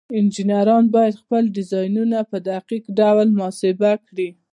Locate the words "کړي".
4.07-4.29